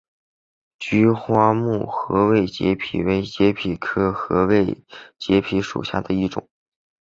[0.79, 4.83] 菊花木合位节蜱为节蜱科合位
[5.19, 6.49] 节蜱属下的一个种。